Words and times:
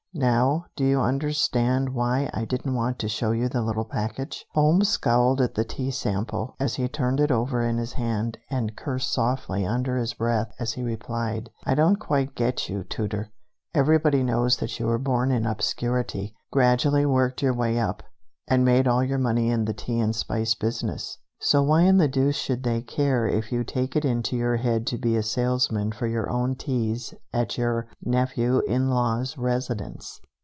Now, 0.13 0.65
do 0.75 0.83
you 0.83 0.99
understand 0.99 1.93
why 1.95 2.29
I 2.33 2.43
didn't 2.43 2.73
want 2.75 2.99
to 2.99 3.07
show 3.07 3.31
you 3.31 3.47
the 3.47 3.61
little 3.61 3.85
package?" 3.85 4.45
Holmes 4.51 4.89
scowled 4.89 5.39
at 5.39 5.55
the 5.55 5.63
tea 5.63 5.89
sample, 5.89 6.53
as 6.59 6.75
he 6.75 6.89
turned 6.89 7.21
it 7.21 7.31
over 7.31 7.61
in 7.63 7.77
his 7.77 7.93
hand, 7.93 8.37
and 8.49 8.75
cursed 8.75 9.09
softly 9.13 9.65
under 9.65 9.95
his 9.95 10.13
breath 10.13 10.51
as 10.59 10.73
he 10.73 10.83
replied: 10.83 11.49
"I 11.63 11.75
don't 11.75 11.95
quite 11.95 12.35
get 12.35 12.67
you, 12.67 12.83
Tooter. 12.83 13.29
Everybody 13.73 14.21
knows 14.21 14.57
that 14.57 14.77
you 14.81 14.87
were 14.87 14.99
born 14.99 15.31
in 15.31 15.45
obscurity, 15.45 16.35
gradually 16.51 17.05
worked 17.05 17.41
your 17.41 17.53
way 17.53 17.79
up, 17.79 18.03
and 18.49 18.65
made 18.65 18.89
all 18.89 19.05
your 19.05 19.17
money 19.17 19.49
in 19.49 19.63
the 19.63 19.73
tea 19.73 20.01
and 20.01 20.13
spice 20.13 20.55
business, 20.55 21.19
so 21.43 21.63
why 21.63 21.81
in 21.81 21.97
the 21.97 22.07
deuce 22.07 22.35
should 22.35 22.61
they 22.61 22.83
care 22.83 23.25
if 23.25 23.51
you 23.51 23.63
take 23.63 23.95
it 23.95 24.05
into 24.05 24.35
your 24.37 24.57
head 24.57 24.85
to 24.85 24.95
be 24.95 25.15
a 25.15 25.23
salesman 25.23 25.91
for 25.91 26.05
your 26.05 26.29
own 26.29 26.53
teas 26.55 27.15
at 27.33 27.57
your 27.57 27.87
nephew 28.05 28.59
in 28.67 28.87
law's 28.91 29.39
residence?" 29.39 30.21